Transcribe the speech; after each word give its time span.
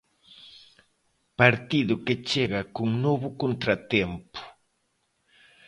Partido 1.39 1.93
que 2.05 2.15
chega 2.29 2.61
cun 2.75 2.89
novo 3.05 3.27
contratempo. 3.41 4.39